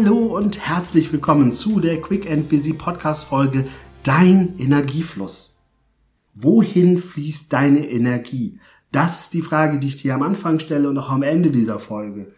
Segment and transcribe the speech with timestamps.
[0.00, 3.66] Hallo und herzlich willkommen zu der Quick and Busy Podcast Folge
[4.04, 5.58] Dein Energiefluss.
[6.36, 8.60] Wohin fließt deine Energie?
[8.92, 11.80] Das ist die Frage, die ich dir am Anfang stelle und auch am Ende dieser
[11.80, 12.28] Folge.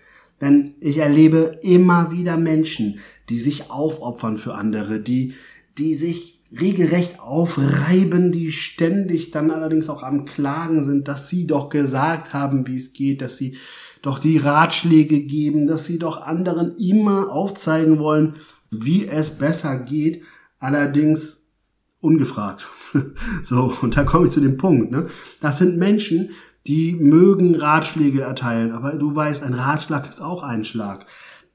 [0.40, 5.34] Denn ich erlebe immer wieder Menschen, die sich aufopfern für andere, die,
[5.76, 11.68] die sich regelrecht aufreiben, die ständig dann allerdings auch am Klagen sind, dass sie doch
[11.68, 13.58] gesagt haben, wie es geht, dass sie
[14.02, 18.36] doch die Ratschläge geben, dass sie doch anderen immer aufzeigen wollen,
[18.70, 20.22] wie es besser geht,
[20.58, 21.52] allerdings
[22.00, 22.66] ungefragt.
[23.42, 24.90] so, und da komme ich zu dem Punkt.
[24.90, 25.06] Ne?
[25.40, 26.30] Das sind Menschen,
[26.66, 31.06] die mögen Ratschläge erteilen, aber du weißt, ein Ratschlag ist auch ein Schlag.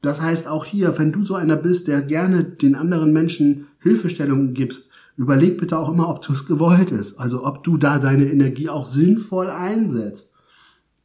[0.02, 4.54] Das heißt auch hier, wenn du so einer bist, der gerne den anderen Menschen Hilfestellungen
[4.54, 7.20] gibst, überleg bitte auch immer, ob du es gewollt ist.
[7.20, 10.35] Also ob du da deine Energie auch sinnvoll einsetzt.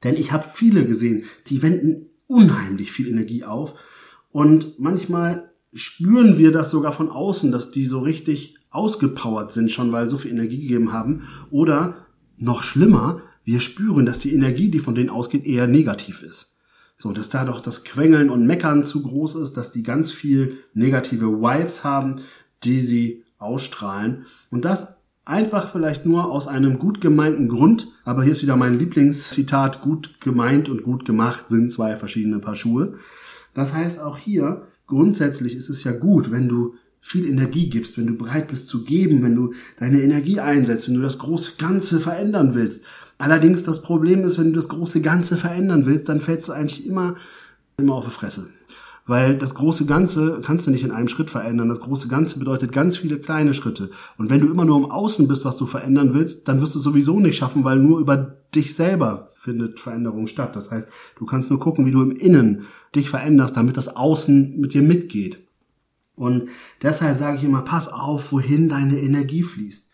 [0.02, 3.74] Denn ich habe viele gesehen, die wenden unheimlich viel Energie auf
[4.30, 9.92] und manchmal spüren wir das sogar von außen, dass die so richtig ausgepowert sind schon,
[9.92, 11.28] weil so viel Energie gegeben haben.
[11.50, 12.06] Oder
[12.36, 16.58] noch schlimmer, wir spüren, dass die Energie, die von denen ausgeht, eher negativ ist.
[16.96, 20.58] So, dass da doch das Quengeln und Meckern zu groß ist, dass die ganz viel
[20.74, 22.20] negative Vibes haben,
[22.62, 24.26] die sie ausstrahlen.
[24.50, 28.78] Und das Einfach vielleicht nur aus einem gut gemeinten Grund, aber hier ist wieder mein
[28.78, 32.94] Lieblingszitat, gut gemeint und gut gemacht sind zwei verschiedene Paar Schuhe.
[33.54, 38.06] Das heißt auch hier, grundsätzlich ist es ja gut, wenn du viel Energie gibst, wenn
[38.06, 42.00] du bereit bist zu geben, wenn du deine Energie einsetzt, wenn du das große Ganze
[42.00, 42.84] verändern willst.
[43.18, 46.86] Allerdings das Problem ist, wenn du das große Ganze verändern willst, dann fällst du eigentlich
[46.86, 47.16] immer,
[47.76, 48.48] immer auf die Fresse.
[49.10, 51.68] Weil das große Ganze kannst du nicht in einem Schritt verändern.
[51.68, 53.90] Das große Ganze bedeutet ganz viele kleine Schritte.
[54.18, 56.78] Und wenn du immer nur im Außen bist, was du verändern willst, dann wirst du
[56.78, 58.16] sowieso nicht schaffen, weil nur über
[58.54, 60.54] dich selber findet Veränderung statt.
[60.54, 60.88] Das heißt,
[61.18, 64.82] du kannst nur gucken, wie du im Innen dich veränderst, damit das Außen mit dir
[64.82, 65.44] mitgeht.
[66.14, 66.44] Und
[66.80, 69.90] deshalb sage ich immer, pass auf, wohin deine Energie fließt.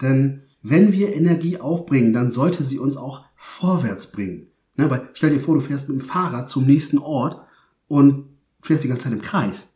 [0.00, 4.46] Denn wenn wir Energie aufbringen, dann sollte sie uns auch vorwärts bringen.
[4.76, 7.42] Ne, weil stell dir vor, du fährst mit dem Fahrrad zum nächsten Ort
[7.88, 8.32] und
[8.64, 9.68] fährst die ganze Zeit im Kreis.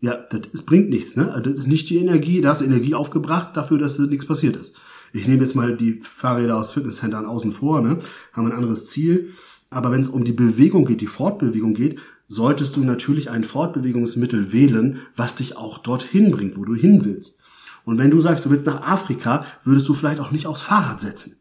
[0.00, 1.30] Ja, das, das bringt nichts, ne?
[1.32, 4.56] Also das ist nicht die Energie, da hast du Energie aufgebracht dafür, dass nichts passiert
[4.56, 4.76] ist.
[5.12, 7.98] Ich nehme jetzt mal die Fahrräder aus Fitnesscentern außen vor, ne?
[8.32, 9.32] Haben ein anderes Ziel.
[9.70, 14.52] Aber wenn es um die Bewegung geht, die Fortbewegung geht, solltest du natürlich ein Fortbewegungsmittel
[14.52, 17.38] wählen, was dich auch dorthin bringt, wo du hin willst.
[17.84, 21.00] Und wenn du sagst, du willst nach Afrika, würdest du vielleicht auch nicht aufs Fahrrad
[21.00, 21.36] setzen.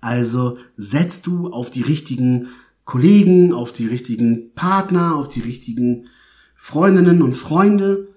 [0.00, 2.48] Also setzt du auf die richtigen
[2.84, 6.08] Kollegen, auf die richtigen Partner, auf die richtigen
[6.54, 8.08] Freundinnen und Freunde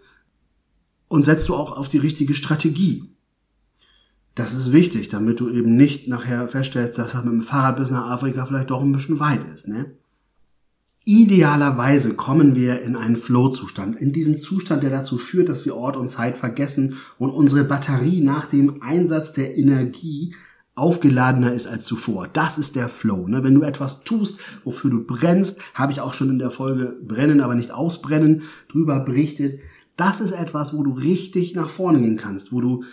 [1.07, 3.03] und setzt du auch auf die richtige Strategie.
[4.35, 7.89] Das ist wichtig, damit du eben nicht nachher feststellst, dass das mit dem Fahrrad bis
[7.89, 9.67] nach Afrika vielleicht doch ein bisschen weit ist.
[9.67, 9.93] Ne?
[11.05, 15.97] Idealerweise kommen wir in einen Flow-Zustand, in diesen Zustand, der dazu führt, dass wir Ort
[15.97, 20.35] und Zeit vergessen und unsere Batterie nach dem Einsatz der Energie
[20.77, 22.27] aufgeladener ist als zuvor.
[22.27, 23.27] Das ist der Flow.
[23.27, 23.43] Ne?
[23.43, 27.41] Wenn du etwas tust, wofür du brennst, habe ich auch schon in der Folge Brennen,
[27.41, 29.59] aber nicht ausbrennen drüber berichtet.
[29.95, 32.83] Das ist etwas, wo du richtig nach vorne gehen kannst, wo du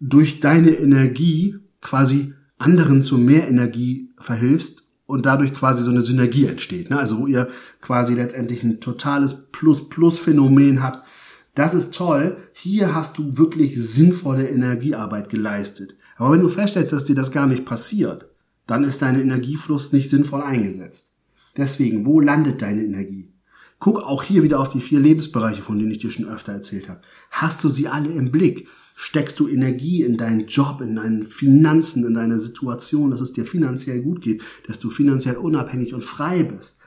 [0.00, 6.46] durch deine Energie quasi anderen zu mehr Energie verhilfst und dadurch quasi so eine Synergie
[6.46, 6.88] entsteht.
[6.88, 6.98] Ne?
[6.98, 7.48] Also wo ihr
[7.82, 11.06] quasi letztendlich ein totales Plus-Plus-Phänomen habt.
[11.54, 12.38] Das ist toll.
[12.52, 15.96] Hier hast du wirklich sinnvolle Energiearbeit geleistet.
[16.16, 18.28] Aber wenn du feststellst, dass dir das gar nicht passiert,
[18.66, 21.14] dann ist dein Energiefluss nicht sinnvoll eingesetzt.
[21.56, 23.32] Deswegen, wo landet deine Energie?
[23.78, 26.88] Guck auch hier wieder auf die vier Lebensbereiche, von denen ich dir schon öfter erzählt
[26.88, 27.02] habe.
[27.30, 28.68] Hast du sie alle im Blick?
[28.94, 33.44] Steckst du Energie in deinen Job, in deinen Finanzen, in deine Situation, dass es dir
[33.44, 36.78] finanziell gut geht, dass du finanziell unabhängig und frei bist?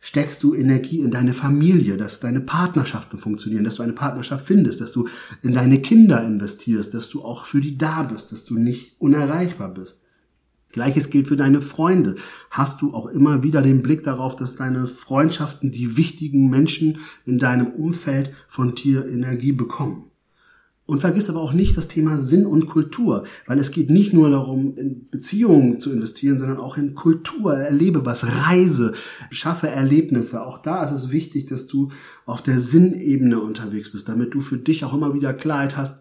[0.00, 4.80] Steckst du Energie in deine Familie, dass deine Partnerschaften funktionieren, dass du eine Partnerschaft findest,
[4.80, 5.08] dass du
[5.42, 9.68] in deine Kinder investierst, dass du auch für die da bist, dass du nicht unerreichbar
[9.68, 10.04] bist.
[10.70, 12.16] Gleiches gilt für deine Freunde.
[12.50, 17.38] Hast du auch immer wieder den Blick darauf, dass deine Freundschaften, die wichtigen Menschen in
[17.38, 20.07] deinem Umfeld von dir Energie bekommen?
[20.88, 24.30] Und vergiss aber auch nicht das Thema Sinn und Kultur, weil es geht nicht nur
[24.30, 27.58] darum, in Beziehungen zu investieren, sondern auch in Kultur.
[27.58, 28.94] Erlebe was, reise,
[29.30, 30.46] schaffe Erlebnisse.
[30.46, 31.90] Auch da ist es wichtig, dass du
[32.24, 36.00] auf der Sinnebene unterwegs bist, damit du für dich auch immer wieder Klarheit hast,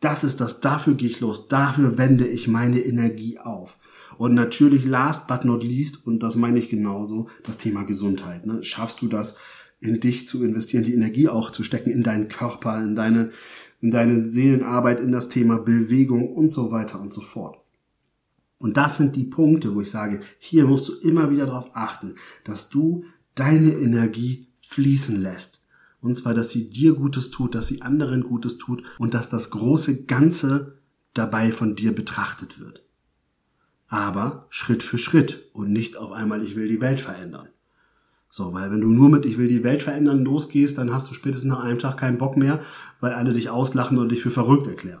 [0.00, 3.78] das ist das, dafür gehe ich los, dafür wende ich meine Energie auf.
[4.16, 8.46] Und natürlich last but not least, und das meine ich genauso, das Thema Gesundheit.
[8.46, 8.64] Ne?
[8.64, 9.36] Schaffst du das,
[9.80, 13.30] in dich zu investieren, die Energie auch zu stecken, in deinen Körper, in deine
[13.80, 17.58] in deine Seelenarbeit, in das Thema Bewegung und so weiter und so fort.
[18.58, 22.16] Und das sind die Punkte, wo ich sage, hier musst du immer wieder darauf achten,
[22.44, 23.04] dass du
[23.36, 25.64] deine Energie fließen lässt.
[26.00, 29.50] Und zwar, dass sie dir Gutes tut, dass sie anderen Gutes tut und dass das
[29.50, 30.78] große Ganze
[31.14, 32.82] dabei von dir betrachtet wird.
[33.86, 37.48] Aber Schritt für Schritt und nicht auf einmal, ich will die Welt verändern.
[38.30, 41.14] So, weil wenn du nur mit Ich will die Welt verändern losgehst, dann hast du
[41.14, 42.60] spätestens nach einem Tag keinen Bock mehr,
[43.00, 45.00] weil alle dich auslachen und dich für verrückt erklären.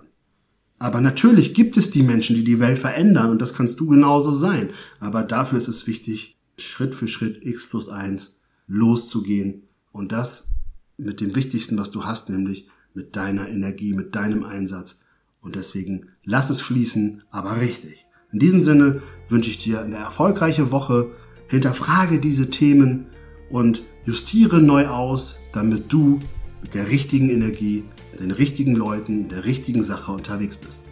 [0.78, 4.34] Aber natürlich gibt es die Menschen, die die Welt verändern und das kannst du genauso
[4.34, 4.70] sein.
[5.00, 10.54] Aber dafür ist es wichtig, Schritt für Schritt X plus eins loszugehen und das
[10.96, 15.04] mit dem Wichtigsten, was du hast, nämlich mit deiner Energie, mit deinem Einsatz.
[15.40, 18.06] Und deswegen lass es fließen, aber richtig.
[18.32, 21.12] In diesem Sinne wünsche ich dir eine erfolgreiche Woche,
[21.48, 23.06] hinterfrage diese Themen
[23.50, 26.18] und justiere neu aus, damit du
[26.62, 30.84] mit der richtigen Energie, mit den richtigen Leuten, der richtigen Sache unterwegs bist.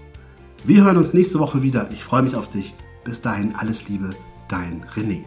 [0.64, 1.88] Wir hören uns nächste Woche wieder.
[1.92, 2.74] Ich freue mich auf dich.
[3.04, 4.10] Bis dahin alles Liebe,
[4.48, 5.22] dein René.